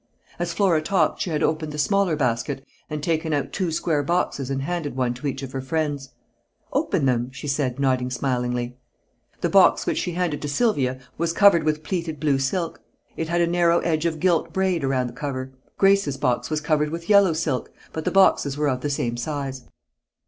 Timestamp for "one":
4.95-5.13